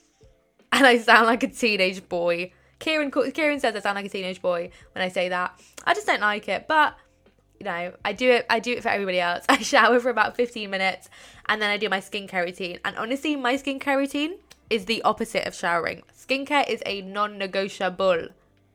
And 0.72 0.87
I 0.87 0.99
sound 0.99 1.26
like 1.26 1.42
a 1.42 1.49
teenage 1.49 2.06
boy. 2.08 2.52
Kieran 2.78 3.10
Kieran 3.10 3.60
says 3.60 3.75
I 3.75 3.80
sound 3.80 3.96
like 3.96 4.04
a 4.04 4.10
teenage 4.10 4.42
boy 4.42 4.70
when 4.92 5.02
I 5.02 5.08
say 5.08 5.30
that. 5.30 5.58
I 5.87 5.94
just 5.94 6.06
don't 6.06 6.20
like 6.20 6.49
it. 6.49 6.68
But 6.68 6.96
you 7.58 7.64
know, 7.64 7.92
I 8.04 8.12
do 8.12 8.30
it 8.30 8.46
I 8.50 8.58
do 8.58 8.72
it 8.72 8.82
for 8.82 8.88
everybody 8.88 9.20
else. 9.20 9.44
I 9.48 9.58
shower 9.58 10.00
for 10.00 10.10
about 10.10 10.36
15 10.36 10.70
minutes 10.70 11.08
and 11.48 11.60
then 11.60 11.70
I 11.70 11.76
do 11.76 11.88
my 11.88 12.00
skincare 12.00 12.44
routine. 12.44 12.78
And 12.84 12.96
honestly, 12.96 13.36
my 13.36 13.54
skincare 13.54 13.96
routine 13.96 14.36
is 14.70 14.86
the 14.86 15.02
opposite 15.02 15.46
of 15.46 15.54
showering. 15.54 16.02
Skincare 16.16 16.68
is 16.68 16.82
a 16.84 17.02
non-negotiable. 17.02 18.28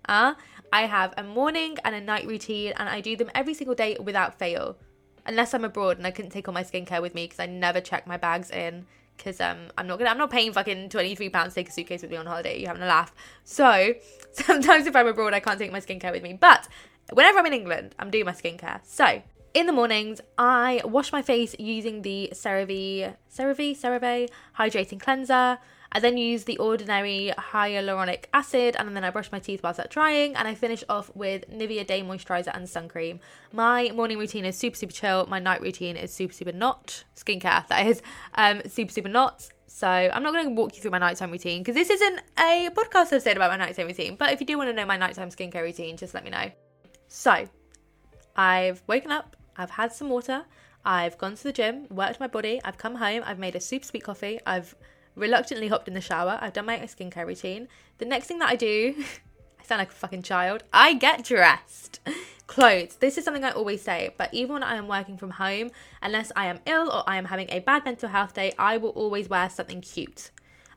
Uh, 0.06 0.34
I 0.74 0.84
have 0.84 1.14
a 1.18 1.24
morning 1.24 1.78
and 1.84 1.94
a 1.94 2.02
night 2.02 2.26
routine 2.26 2.74
and 2.78 2.88
I 2.88 3.02
do 3.02 3.16
them 3.16 3.30
every 3.36 3.54
single 3.54 3.76
day 3.76 3.98
without 4.00 4.40
fail. 4.40 4.78
Unless 5.26 5.54
I'm 5.54 5.66
abroad 5.66 5.98
and 5.98 6.08
I 6.08 6.12
couldn't 6.12 6.32
take 6.32 6.48
all 6.48 6.54
my 6.54 6.64
skincare 6.64 7.02
with 7.02 7.14
me 7.14 7.26
because 7.26 7.40
I 7.40 7.46
never 7.46 7.82
check 7.82 8.08
my 8.08 8.18
bags 8.18 8.50
in 8.50 8.86
because 9.18 9.40
um 9.40 9.58
I'm 9.78 9.88
not 9.88 10.00
gonna 10.00 10.10
I'm 10.10 10.18
not 10.18 10.32
paying 10.32 10.52
fucking 10.52 10.90
23 10.90 11.30
pounds 11.30 11.54
to 11.54 11.60
take 11.60 11.70
a 11.70 11.72
suitcase 11.72 12.02
with 12.02 12.12
me 12.12 12.18
on 12.18 12.26
holiday. 12.26 12.60
You 12.60 12.68
having 12.68 12.82
a 12.82 12.88
laugh? 12.88 13.14
So 13.44 13.94
sometimes 14.32 14.88
if 14.88 14.96
I'm 14.96 15.08
abroad, 15.08 15.34
I 15.34 15.40
can't 15.40 15.60
take 15.60 15.72
my 15.72 15.80
skincare 15.80 16.12
with 16.12 16.24
me. 16.24 16.34
But 16.34 16.68
whenever 17.12 17.40
I'm 17.40 17.46
in 17.46 17.54
England, 17.54 17.96
I'm 18.00 18.10
doing 18.10 18.26
my 18.26 18.34
skincare. 18.34 18.80
So 18.84 19.22
in 19.54 19.66
the 19.66 19.74
mornings, 19.74 20.22
I 20.38 20.82
wash 20.86 21.12
my 21.12 21.22
face 21.22 21.56
using 21.60 22.02
the 22.02 22.32
CeraVe, 22.34 23.16
CeraVe, 23.34 23.78
CeraVe 23.78 24.30
hydrating 24.58 25.00
cleanser. 25.00 25.60
I 25.94 26.00
then 26.00 26.18
use 26.18 26.46
the 26.46 26.58
ordinary 26.58 27.34
hyaluronic 27.38 28.26
acid 28.34 28.78
and 28.80 28.96
then 28.96 29.04
I 29.04 29.10
brush 29.10 29.30
my 29.30 29.40
teeth 29.40 29.62
whilst 29.62 29.76
that 29.76 29.90
drying 29.90 30.38
and 30.38 30.48
I 30.48 30.56
finish 30.56 30.86
off 30.88 31.14
with 31.14 31.50
Nivea 31.52 31.86
Day 31.86 32.02
Moisturizer 32.02 32.56
and 32.56 32.70
Sun 32.70 32.88
Cream. 32.88 33.20
My 33.52 33.92
morning 33.94 34.18
routine 34.18 34.46
is 34.46 34.58
super, 34.58 34.78
super 34.78 34.94
chill. 34.94 35.26
My 35.28 35.40
night 35.40 35.60
routine 35.60 35.98
is 35.98 36.14
super, 36.14 36.34
super 36.34 36.54
not 36.54 37.04
skincare, 37.18 37.68
that 37.70 37.86
is, 37.88 38.02
um, 38.36 38.62
super, 38.70 38.94
super 38.94 39.10
not. 39.10 39.50
So 39.68 39.88
I'm 39.88 40.24
not 40.24 40.34
going 40.34 40.46
to 40.46 40.52
walk 40.52 40.76
you 40.76 40.82
through 40.82 40.92
my 40.92 40.98
nighttime 40.98 41.32
routine 41.32 41.62
because 41.62 41.76
this 41.76 41.90
isn't 41.90 42.22
a 42.40 42.70
podcast 42.72 43.08
episode 43.08 43.36
about 43.36 43.52
my 43.52 43.58
nighttime 43.58 43.88
routine. 43.88 44.16
But 44.16 44.32
if 44.32 44.40
you 44.40 44.48
do 44.48 44.58
want 44.58 44.70
to 44.70 44.74
know 44.74 44.86
my 44.86 44.96
nighttime 44.96 45.30
skincare 45.30 45.64
routine, 45.64 45.98
just 45.98 46.14
let 46.14 46.24
me 46.24 46.30
know. 46.30 46.52
So 47.14 47.46
I've 48.38 48.82
woken 48.88 49.12
up, 49.12 49.36
I've 49.58 49.72
had 49.72 49.92
some 49.92 50.08
water, 50.08 50.46
I've 50.86 51.18
gone 51.18 51.36
to 51.36 51.44
the 51.44 51.52
gym, 51.52 51.88
worked 51.90 52.22
my 52.22 52.28
body, 52.28 52.62
I've 52.64 52.78
come 52.78 52.96
home, 52.96 53.22
I've 53.26 53.38
made 53.38 53.54
a 53.54 53.60
super 53.60 53.86
sweet 53.86 54.06
coffee, 54.06 54.40
I've 54.48 54.76
reluctantly 55.16 55.68
hopped 55.68 55.90
in 55.90 55.94
the 55.94 56.00
shower, 56.00 56.40
I've 56.42 56.54
done 56.54 56.68
my 56.68 56.78
skincare 56.80 57.28
routine. 57.28 57.68
The 57.98 58.06
next 58.06 58.28
thing 58.28 58.40
that 58.40 58.50
I 58.50 58.56
do, 58.56 58.96
I 59.60 59.64
sound 59.66 59.80
like 59.80 59.90
a 59.90 59.94
fucking 59.94 60.22
child, 60.22 60.64
I 60.72 60.94
get 60.94 61.26
dressed. 61.26 62.00
Clothes. 62.48 62.96
This 62.96 63.18
is 63.18 63.26
something 63.26 63.44
I 63.44 63.52
always 63.52 63.82
say, 63.82 64.16
but 64.18 64.34
even 64.34 64.54
when 64.54 64.64
I 64.64 64.78
am 64.78 64.88
working 64.88 65.18
from 65.18 65.32
home, 65.32 65.72
unless 66.02 66.32
I 66.34 66.46
am 66.46 66.60
ill 66.66 66.90
or 66.90 67.04
I 67.10 67.18
am 67.18 67.26
having 67.26 67.50
a 67.50 67.60
bad 67.60 67.84
mental 67.84 68.08
health 68.08 68.36
day, 68.36 68.54
I 68.58 68.78
will 68.78 68.92
always 68.92 69.28
wear 69.28 69.50
something 69.50 69.82
cute. 69.82 70.32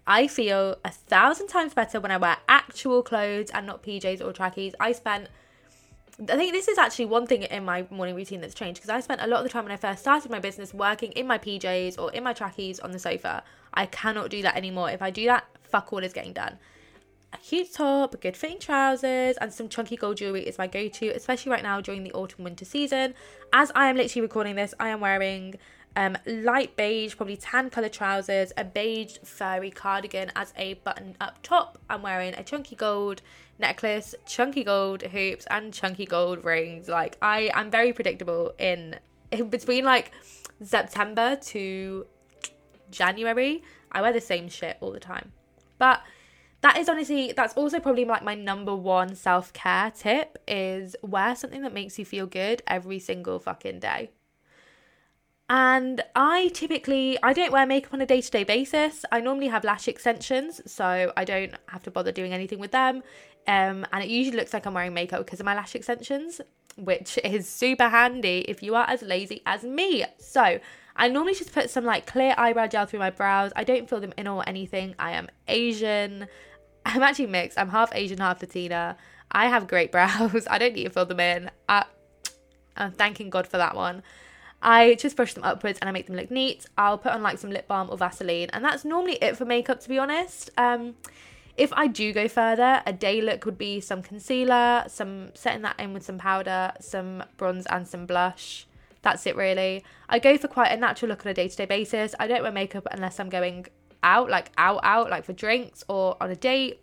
I 0.04 0.26
feel 0.26 0.78
a 0.84 0.90
thousand 0.90 1.46
times 1.46 1.74
better 1.74 2.00
when 2.00 2.10
I 2.10 2.16
wear 2.16 2.38
actual 2.48 3.04
clothes 3.04 3.50
and 3.54 3.68
not 3.68 3.84
PJs 3.84 4.20
or 4.20 4.32
trackies. 4.32 4.74
I 4.80 4.90
spent 4.90 5.28
I 6.20 6.36
think 6.36 6.52
this 6.52 6.68
is 6.68 6.78
actually 6.78 7.06
one 7.06 7.26
thing 7.26 7.42
in 7.42 7.64
my 7.64 7.86
morning 7.90 8.14
routine 8.14 8.40
that's 8.40 8.54
changed 8.54 8.80
because 8.80 8.90
I 8.90 9.00
spent 9.00 9.20
a 9.20 9.26
lot 9.26 9.38
of 9.38 9.44
the 9.44 9.50
time 9.50 9.64
when 9.64 9.72
I 9.72 9.76
first 9.76 10.00
started 10.00 10.30
my 10.30 10.38
business 10.38 10.72
working 10.72 11.10
in 11.12 11.26
my 11.26 11.38
PJs 11.38 11.98
or 11.98 12.12
in 12.12 12.22
my 12.22 12.32
trackies 12.32 12.78
on 12.78 12.92
the 12.92 13.00
sofa. 13.00 13.42
I 13.72 13.86
cannot 13.86 14.30
do 14.30 14.40
that 14.42 14.56
anymore. 14.56 14.90
If 14.90 15.02
I 15.02 15.10
do 15.10 15.24
that, 15.26 15.44
fuck 15.62 15.92
all 15.92 16.04
is 16.04 16.12
getting 16.12 16.32
done. 16.32 16.58
A 17.32 17.36
cute 17.38 17.72
top, 17.72 18.20
good 18.20 18.36
fitting 18.36 18.60
trousers, 18.60 19.36
and 19.38 19.52
some 19.52 19.68
chunky 19.68 19.96
gold 19.96 20.18
jewelry 20.18 20.42
is 20.42 20.56
my 20.56 20.68
go 20.68 20.86
to, 20.86 21.08
especially 21.08 21.50
right 21.50 21.64
now 21.64 21.80
during 21.80 22.04
the 22.04 22.12
autumn 22.12 22.44
winter 22.44 22.64
season. 22.64 23.14
As 23.52 23.72
I 23.74 23.88
am 23.88 23.96
literally 23.96 24.22
recording 24.22 24.54
this, 24.54 24.72
I 24.78 24.90
am 24.90 25.00
wearing 25.00 25.56
um, 25.96 26.18
light 26.26 26.76
beige, 26.76 27.16
probably 27.16 27.36
tan 27.36 27.70
colour 27.70 27.88
trousers, 27.88 28.52
a 28.56 28.64
beige 28.64 29.18
furry 29.24 29.70
cardigan 29.70 30.32
as 30.34 30.52
a 30.56 30.74
button 30.74 31.16
up 31.20 31.38
top. 31.42 31.78
I'm 31.88 32.02
wearing 32.02 32.34
a 32.34 32.42
chunky 32.42 32.74
gold 32.74 33.22
necklace, 33.58 34.14
chunky 34.26 34.64
gold 34.64 35.02
hoops, 35.02 35.46
and 35.50 35.72
chunky 35.72 36.06
gold 36.06 36.44
rings. 36.44 36.88
Like 36.88 37.16
I, 37.22 37.50
I'm 37.54 37.70
very 37.70 37.92
predictable 37.92 38.54
in, 38.58 38.96
in 39.30 39.50
between 39.50 39.84
like 39.84 40.10
September 40.62 41.36
to 41.36 42.06
January. 42.90 43.62
I 43.92 44.02
wear 44.02 44.12
the 44.12 44.20
same 44.20 44.48
shit 44.48 44.76
all 44.80 44.90
the 44.90 45.00
time, 45.00 45.30
but 45.78 46.02
that 46.62 46.78
is 46.78 46.88
honestly 46.88 47.32
that's 47.36 47.54
also 47.54 47.78
probably 47.78 48.04
like 48.04 48.24
my 48.24 48.34
number 48.34 48.74
one 48.74 49.14
self-care 49.14 49.92
tip 49.92 50.38
is 50.48 50.96
wear 51.02 51.36
something 51.36 51.62
that 51.62 51.74
makes 51.74 51.98
you 51.98 52.04
feel 52.04 52.26
good 52.26 52.62
every 52.66 52.98
single 52.98 53.38
fucking 53.38 53.78
day 53.78 54.10
and 55.50 56.02
I 56.16 56.48
typically 56.54 57.18
I 57.22 57.32
don't 57.32 57.52
wear 57.52 57.66
makeup 57.66 57.92
on 57.92 58.00
a 58.00 58.06
day-to-day 58.06 58.44
basis. 58.44 59.04
I 59.12 59.20
normally 59.20 59.48
have 59.48 59.64
lash 59.64 59.88
extensions, 59.88 60.60
so 60.66 61.12
I 61.16 61.24
don't 61.24 61.54
have 61.68 61.82
to 61.84 61.90
bother 61.90 62.12
doing 62.12 62.32
anything 62.32 62.58
with 62.58 62.72
them. 62.72 63.02
Um, 63.46 63.86
and 63.92 64.02
it 64.02 64.08
usually 64.08 64.38
looks 64.38 64.54
like 64.54 64.66
I'm 64.66 64.72
wearing 64.72 64.94
makeup 64.94 65.24
because 65.24 65.40
of 65.40 65.46
my 65.46 65.54
lash 65.54 65.74
extensions, 65.74 66.40
which 66.76 67.18
is 67.24 67.48
super 67.48 67.88
handy 67.88 68.44
if 68.48 68.62
you 68.62 68.74
are 68.74 68.88
as 68.88 69.02
lazy 69.02 69.42
as 69.44 69.64
me. 69.64 70.04
So 70.18 70.60
I 70.96 71.08
normally 71.08 71.34
just 71.34 71.52
put 71.52 71.70
some 71.70 71.84
like 71.84 72.06
clear 72.06 72.34
eyebrow 72.38 72.68
gel 72.68 72.86
through 72.86 73.00
my 73.00 73.10
brows. 73.10 73.52
I 73.54 73.64
don't 73.64 73.88
fill 73.88 74.00
them 74.00 74.14
in 74.16 74.26
or 74.26 74.48
anything. 74.48 74.94
I 74.98 75.12
am 75.12 75.28
Asian. 75.48 76.26
I'm 76.86 77.02
actually 77.02 77.26
mixed. 77.26 77.58
I'm 77.58 77.68
half 77.68 77.94
Asian, 77.94 78.18
half 78.18 78.40
Latina. 78.40 78.96
I 79.30 79.48
have 79.48 79.66
great 79.66 79.92
brows. 79.92 80.46
I 80.48 80.58
don't 80.58 80.74
need 80.74 80.84
to 80.84 80.90
fill 80.90 81.06
them 81.06 81.20
in. 81.20 81.50
I, 81.68 81.84
I'm 82.76 82.92
thanking 82.92 83.28
God 83.28 83.46
for 83.46 83.58
that 83.58 83.76
one. 83.76 84.02
I 84.64 84.94
just 84.94 85.14
brush 85.14 85.34
them 85.34 85.44
upwards 85.44 85.78
and 85.78 85.88
I 85.88 85.92
make 85.92 86.06
them 86.06 86.16
look 86.16 86.30
neat. 86.30 86.64
I'll 86.78 86.96
put 86.96 87.12
on 87.12 87.22
like 87.22 87.38
some 87.38 87.50
lip 87.50 87.68
balm 87.68 87.90
or 87.90 87.98
Vaseline, 87.98 88.48
and 88.52 88.64
that's 88.64 88.84
normally 88.84 89.18
it 89.20 89.36
for 89.36 89.44
makeup, 89.44 89.78
to 89.80 89.88
be 89.88 89.98
honest. 89.98 90.50
Um, 90.56 90.94
if 91.56 91.72
I 91.74 91.86
do 91.86 92.12
go 92.14 92.26
further, 92.26 92.82
a 92.86 92.92
day 92.92 93.20
look 93.20 93.44
would 93.44 93.58
be 93.58 93.80
some 93.80 94.02
concealer, 94.02 94.84
some 94.88 95.34
setting 95.34 95.62
that 95.62 95.78
in 95.78 95.92
with 95.92 96.02
some 96.02 96.16
powder, 96.16 96.72
some 96.80 97.22
bronze, 97.36 97.66
and 97.66 97.86
some 97.86 98.06
blush. 98.06 98.66
That's 99.02 99.26
it, 99.26 99.36
really. 99.36 99.84
I 100.08 100.18
go 100.18 100.38
for 100.38 100.48
quite 100.48 100.72
a 100.72 100.76
natural 100.78 101.10
look 101.10 101.26
on 101.26 101.30
a 101.30 101.34
day 101.34 101.46
to 101.46 101.56
day 101.56 101.66
basis. 101.66 102.14
I 102.18 102.26
don't 102.26 102.42
wear 102.42 102.50
makeup 102.50 102.86
unless 102.90 103.20
I'm 103.20 103.28
going 103.28 103.66
out, 104.02 104.30
like 104.30 104.50
out, 104.56 104.80
out, 104.82 105.10
like 105.10 105.24
for 105.24 105.34
drinks 105.34 105.84
or 105.88 106.16
on 106.22 106.30
a 106.30 106.36
date. 106.36 106.80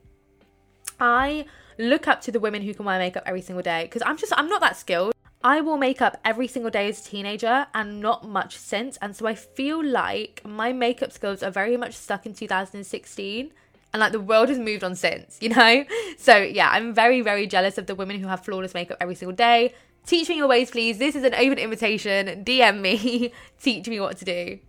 I 0.99 1.45
look 1.79 2.07
up 2.07 2.21
to 2.21 2.31
the 2.31 2.39
women 2.39 2.61
who 2.61 2.75
can 2.75 2.85
wear 2.85 2.99
makeup 2.99 3.23
every 3.25 3.41
single 3.41 3.63
day 3.63 3.85
because 3.85 4.03
I'm 4.05 4.17
just, 4.17 4.31
I'm 4.37 4.47
not 4.47 4.61
that 4.61 4.77
skilled. 4.77 5.13
I 5.43 5.61
wore 5.61 5.77
makeup 5.77 6.19
every 6.23 6.47
single 6.47 6.69
day 6.69 6.87
as 6.89 7.01
a 7.01 7.09
teenager 7.09 7.65
and 7.73 7.99
not 7.99 8.27
much 8.27 8.57
since. 8.57 8.97
And 8.97 9.15
so 9.15 9.25
I 9.25 9.33
feel 9.33 9.83
like 9.83 10.41
my 10.45 10.71
makeup 10.71 11.11
skills 11.11 11.41
are 11.41 11.49
very 11.49 11.77
much 11.77 11.93
stuck 11.93 12.25
in 12.25 12.33
2016 12.33 13.51
and 13.93 13.99
like 13.99 14.11
the 14.11 14.19
world 14.19 14.49
has 14.49 14.59
moved 14.59 14.83
on 14.83 14.95
since, 14.95 15.37
you 15.41 15.49
know? 15.49 15.85
So 16.17 16.37
yeah, 16.37 16.69
I'm 16.71 16.93
very, 16.93 17.21
very 17.21 17.47
jealous 17.47 17.79
of 17.79 17.87
the 17.87 17.95
women 17.95 18.19
who 18.19 18.27
have 18.27 18.45
flawless 18.45 18.75
makeup 18.75 18.97
every 19.01 19.15
single 19.15 19.35
day. 19.35 19.73
Teach 20.05 20.29
me 20.29 20.37
your 20.37 20.47
ways, 20.47 20.69
please. 20.69 20.99
This 20.99 21.15
is 21.15 21.23
an 21.23 21.33
open 21.33 21.57
invitation. 21.57 22.43
DM 22.45 22.79
me, 22.79 23.33
teach 23.61 23.87
me 23.87 23.99
what 23.99 24.17
to 24.17 24.25
do. 24.25 24.59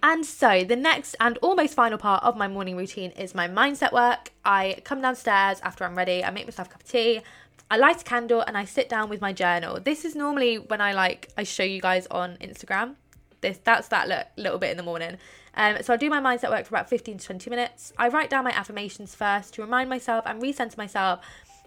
And 0.00 0.24
so, 0.24 0.62
the 0.62 0.76
next 0.76 1.16
and 1.18 1.36
almost 1.38 1.74
final 1.74 1.98
part 1.98 2.22
of 2.22 2.36
my 2.36 2.46
morning 2.46 2.76
routine 2.76 3.10
is 3.12 3.34
my 3.34 3.48
mindset 3.48 3.92
work. 3.92 4.30
I 4.44 4.80
come 4.84 5.00
downstairs 5.00 5.58
after 5.62 5.84
I'm 5.84 5.96
ready, 5.96 6.22
I 6.22 6.30
make 6.30 6.46
myself 6.46 6.68
a 6.68 6.70
cup 6.70 6.82
of 6.82 6.88
tea, 6.88 7.22
I 7.70 7.76
light 7.76 8.00
a 8.00 8.04
candle 8.04 8.40
and 8.40 8.56
I 8.56 8.64
sit 8.64 8.88
down 8.88 9.10
with 9.10 9.20
my 9.20 9.32
journal. 9.32 9.78
This 9.78 10.04
is 10.04 10.14
normally 10.14 10.56
when 10.56 10.80
I 10.80 10.92
like 10.92 11.30
I 11.36 11.42
show 11.42 11.62
you 11.62 11.80
guys 11.80 12.06
on 12.10 12.36
Instagram. 12.38 12.94
This 13.40 13.58
that's 13.62 13.88
that 13.88 14.08
little, 14.08 14.24
little 14.36 14.58
bit 14.58 14.70
in 14.70 14.76
the 14.76 14.82
morning. 14.82 15.18
Um, 15.54 15.76
so 15.82 15.92
I 15.92 15.96
do 15.96 16.08
my 16.08 16.20
mindset 16.20 16.50
work 16.50 16.66
for 16.66 16.74
about 16.74 16.88
15 16.88 17.18
to 17.18 17.26
20 17.26 17.50
minutes. 17.50 17.92
I 17.98 18.08
write 18.08 18.30
down 18.30 18.44
my 18.44 18.52
affirmations 18.52 19.14
first 19.14 19.54
to 19.54 19.62
remind 19.62 19.90
myself 19.90 20.24
and 20.26 20.40
recenter 20.40 20.78
myself 20.78 21.20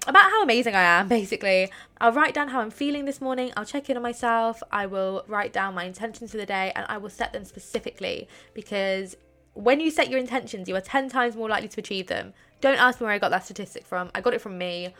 about 0.07 0.23
how 0.23 0.41
amazing 0.41 0.75
I 0.75 0.81
am, 0.81 1.07
basically. 1.19 1.69
I'll 1.99 2.13
write 2.13 2.33
down 2.33 2.47
how 2.47 2.61
I'm 2.61 2.71
feeling 2.71 3.05
this 3.05 3.21
morning. 3.21 3.51
I'll 3.55 3.65
check 3.65 3.89
in 3.89 3.97
on 3.97 4.03
myself. 4.03 4.63
I 4.71 4.87
will 4.87 5.23
write 5.27 5.53
down 5.53 5.75
my 5.75 5.83
intentions 5.83 6.31
for 6.31 6.37
the 6.37 6.45
day 6.45 6.71
and 6.75 6.85
I 6.89 6.97
will 6.97 7.09
set 7.09 7.33
them 7.33 7.45
specifically 7.45 8.27
because 8.53 9.17
when 9.53 9.79
you 9.79 9.91
set 9.91 10.09
your 10.09 10.19
intentions, 10.19 10.67
you 10.67 10.75
are 10.75 10.81
10 10.81 11.09
times 11.09 11.35
more 11.35 11.49
likely 11.49 11.67
to 11.67 11.79
achieve 11.79 12.07
them. 12.07 12.33
Don't 12.61 12.79
ask 12.79 12.99
me 12.99 13.05
where 13.05 13.13
I 13.13 13.19
got 13.19 13.29
that 13.31 13.43
statistic 13.43 13.85
from. 13.85 14.09
I 14.15 14.21
got 14.21 14.33
it 14.33 14.41
from 14.41 14.57
me. 14.57 14.93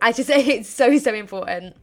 I 0.00 0.12
just 0.12 0.26
say 0.32 0.40
it's 0.40 0.68
so, 0.68 0.98
so 0.98 1.14
important. 1.14 1.76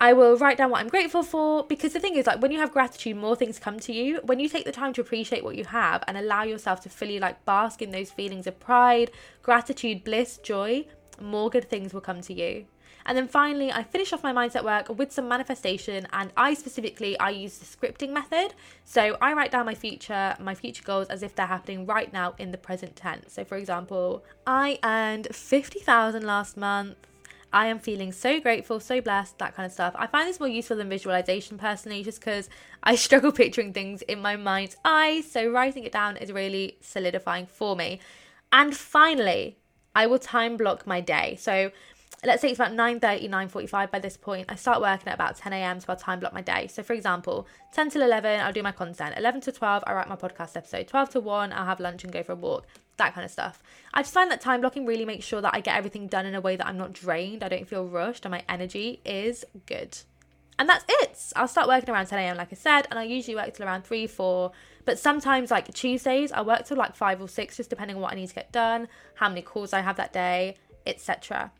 I 0.00 0.14
will 0.14 0.36
write 0.36 0.58
down 0.58 0.70
what 0.70 0.80
I'm 0.80 0.88
grateful 0.88 1.22
for 1.22 1.64
because 1.64 1.92
the 1.92 2.00
thing 2.00 2.16
is, 2.16 2.26
like, 2.26 2.42
when 2.42 2.50
you 2.50 2.58
have 2.58 2.72
gratitude, 2.72 3.16
more 3.16 3.36
things 3.36 3.60
come 3.60 3.78
to 3.80 3.92
you. 3.92 4.20
When 4.24 4.40
you 4.40 4.48
take 4.48 4.64
the 4.64 4.72
time 4.72 4.92
to 4.94 5.00
appreciate 5.00 5.44
what 5.44 5.54
you 5.54 5.64
have 5.64 6.02
and 6.08 6.18
allow 6.18 6.42
yourself 6.42 6.80
to 6.80 6.88
fully, 6.88 7.20
like, 7.20 7.44
bask 7.44 7.80
in 7.80 7.92
those 7.92 8.10
feelings 8.10 8.48
of 8.48 8.58
pride, 8.58 9.12
gratitude, 9.42 10.02
bliss, 10.02 10.38
joy, 10.38 10.86
more 11.20 11.50
good 11.50 11.70
things 11.70 11.94
will 11.94 12.00
come 12.00 12.20
to 12.22 12.34
you. 12.34 12.66
And 13.06 13.16
then 13.16 13.28
finally, 13.28 13.70
I 13.72 13.82
finish 13.82 14.12
off 14.12 14.22
my 14.22 14.32
mindset 14.32 14.64
work 14.64 14.88
with 14.88 15.12
some 15.12 15.28
manifestation, 15.28 16.06
and 16.12 16.32
I 16.36 16.54
specifically 16.54 17.18
I 17.18 17.30
use 17.30 17.58
the 17.58 17.64
scripting 17.64 18.10
method. 18.10 18.54
So 18.84 19.16
I 19.20 19.32
write 19.34 19.50
down 19.50 19.66
my 19.66 19.74
future, 19.74 20.36
my 20.40 20.54
future 20.54 20.82
goals 20.84 21.08
as 21.08 21.22
if 21.22 21.34
they're 21.34 21.46
happening 21.46 21.86
right 21.86 22.12
now 22.12 22.34
in 22.38 22.50
the 22.50 22.58
present 22.58 22.96
tense. 22.96 23.32
So 23.32 23.44
for 23.44 23.56
example, 23.56 24.24
I 24.46 24.78
earned 24.84 25.28
fifty 25.34 25.80
thousand 25.80 26.24
last 26.24 26.56
month. 26.56 26.96
I 27.52 27.66
am 27.66 27.78
feeling 27.78 28.12
so 28.12 28.40
grateful, 28.40 28.80
so 28.80 29.00
blessed, 29.00 29.38
that 29.38 29.54
kind 29.54 29.66
of 29.66 29.72
stuff. 29.72 29.94
I 29.96 30.06
find 30.06 30.28
this 30.28 30.40
more 30.40 30.48
useful 30.48 30.76
than 30.76 30.88
visualization 30.88 31.58
personally, 31.58 32.02
just 32.02 32.20
because 32.20 32.48
I 32.82 32.94
struggle 33.06 33.32
picturing 33.32 33.72
things 33.72 34.02
in 34.02 34.20
my 34.20 34.36
mind's 34.36 34.76
eye. 34.84 35.22
So 35.28 35.50
writing 35.50 35.84
it 35.84 35.92
down 35.92 36.16
is 36.16 36.32
really 36.32 36.78
solidifying 36.80 37.46
for 37.46 37.76
me. 37.76 38.00
And 38.52 38.76
finally, 38.76 39.58
I 39.94 40.06
will 40.06 40.18
time 40.18 40.56
block 40.56 40.86
my 40.86 41.00
day. 41.00 41.36
So 41.38 41.70
let's 42.24 42.40
say 42.40 42.50
it's 42.50 42.58
about 42.58 42.72
9.30 42.72 43.28
9.45 43.28 43.90
by 43.90 43.98
this 43.98 44.16
point 44.16 44.46
i 44.48 44.54
start 44.54 44.80
working 44.80 45.08
at 45.08 45.14
about 45.14 45.36
10 45.36 45.52
a.m 45.52 45.80
so 45.80 45.86
i'll 45.88 45.96
time 45.96 46.20
block 46.20 46.32
my 46.32 46.40
day 46.40 46.66
so 46.66 46.82
for 46.82 46.92
example 46.92 47.46
10 47.72 47.90
till 47.90 48.02
11 48.02 48.40
i'll 48.40 48.52
do 48.52 48.62
my 48.62 48.72
content 48.72 49.14
11 49.16 49.40
to 49.40 49.52
12 49.52 49.82
i 49.86 49.92
write 49.92 50.08
my 50.08 50.16
podcast 50.16 50.56
episode 50.56 50.86
12 50.86 51.10
to 51.10 51.20
1 51.20 51.52
i'll 51.52 51.66
have 51.66 51.80
lunch 51.80 52.04
and 52.04 52.12
go 52.12 52.22
for 52.22 52.32
a 52.32 52.36
walk 52.36 52.66
that 53.02 53.14
kind 53.14 53.24
of 53.24 53.30
stuff. 53.30 53.62
I 53.94 54.02
just 54.02 54.14
find 54.14 54.30
that 54.30 54.40
time 54.40 54.60
blocking 54.60 54.86
really 54.86 55.04
makes 55.04 55.24
sure 55.24 55.40
that 55.40 55.54
I 55.54 55.60
get 55.60 55.76
everything 55.76 56.06
done 56.06 56.26
in 56.26 56.34
a 56.34 56.40
way 56.40 56.56
that 56.56 56.66
I'm 56.66 56.78
not 56.78 56.92
drained, 56.92 57.42
I 57.42 57.48
don't 57.48 57.66
feel 57.66 57.86
rushed, 57.86 58.24
and 58.24 58.32
my 58.32 58.42
energy 58.48 59.00
is 59.04 59.44
good. 59.66 59.98
And 60.58 60.68
that's 60.68 60.84
it. 60.88 61.18
I'll 61.34 61.48
start 61.48 61.66
working 61.66 61.90
around 61.90 62.06
10 62.06 62.18
a.m. 62.18 62.36
like 62.36 62.52
I 62.52 62.56
said, 62.56 62.86
and 62.90 62.98
I 62.98 63.04
usually 63.04 63.34
work 63.34 63.54
till 63.54 63.66
around 63.66 63.84
3, 63.84 64.06
4. 64.06 64.52
But 64.84 64.98
sometimes, 64.98 65.50
like 65.50 65.72
Tuesdays, 65.72 66.30
I 66.30 66.42
work 66.42 66.66
till 66.66 66.76
like 66.76 66.94
5 66.94 67.22
or 67.22 67.28
6, 67.28 67.56
just 67.56 67.70
depending 67.70 67.96
on 67.96 68.02
what 68.02 68.12
I 68.12 68.16
need 68.16 68.28
to 68.28 68.34
get 68.34 68.52
done, 68.52 68.88
how 69.14 69.28
many 69.28 69.42
calls 69.42 69.72
I 69.72 69.80
have 69.80 69.96
that 69.96 70.12
day, 70.12 70.56
etc. 70.86 71.50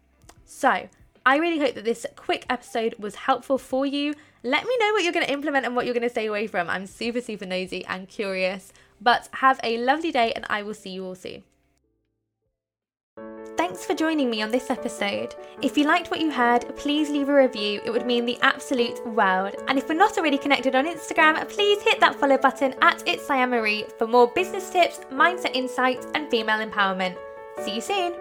So, 0.54 0.88
I 1.24 1.36
really 1.38 1.58
hope 1.58 1.74
that 1.74 1.84
this 1.84 2.06
quick 2.14 2.46
episode 2.48 2.94
was 2.98 3.14
helpful 3.14 3.58
for 3.58 3.86
you. 3.86 4.14
Let 4.42 4.64
me 4.64 4.76
know 4.78 4.92
what 4.92 5.02
you're 5.02 5.12
going 5.12 5.26
to 5.26 5.32
implement 5.32 5.66
and 5.66 5.74
what 5.74 5.86
you're 5.86 5.94
going 5.94 6.02
to 6.02 6.10
stay 6.10 6.26
away 6.26 6.46
from. 6.46 6.68
I'm 6.68 6.86
super, 6.86 7.20
super 7.20 7.46
nosy 7.46 7.84
and 7.86 8.08
curious. 8.08 8.72
But 9.00 9.28
have 9.32 9.58
a 9.64 9.78
lovely 9.78 10.12
day, 10.12 10.32
and 10.36 10.44
I 10.48 10.62
will 10.62 10.74
see 10.74 10.90
you 10.90 11.04
all 11.04 11.14
soon. 11.14 11.42
Thanks 13.56 13.84
for 13.84 13.94
joining 13.94 14.30
me 14.30 14.42
on 14.42 14.50
this 14.50 14.70
episode. 14.70 15.34
If 15.62 15.76
you 15.76 15.84
liked 15.84 16.10
what 16.10 16.20
you 16.20 16.30
heard, 16.30 16.76
please 16.76 17.10
leave 17.10 17.28
a 17.28 17.34
review. 17.34 17.80
It 17.84 17.90
would 17.90 18.06
mean 18.06 18.24
the 18.24 18.38
absolute 18.42 19.04
world. 19.06 19.56
And 19.68 19.78
if 19.78 19.88
we're 19.88 19.94
not 19.94 20.16
already 20.18 20.38
connected 20.38 20.74
on 20.74 20.86
Instagram, 20.86 21.48
please 21.48 21.82
hit 21.82 21.98
that 22.00 22.14
follow 22.14 22.38
button 22.38 22.74
at 22.82 23.02
It's 23.06 23.28
Marie 23.28 23.84
for 23.98 24.06
more 24.06 24.28
business 24.28 24.70
tips, 24.70 25.00
mindset 25.10 25.54
insights, 25.54 26.06
and 26.14 26.30
female 26.30 26.64
empowerment. 26.64 27.16
See 27.64 27.74
you 27.74 27.80
soon. 27.80 28.14